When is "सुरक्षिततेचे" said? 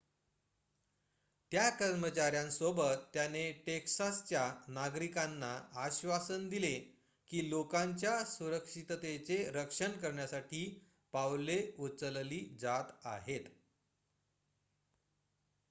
8.27-9.37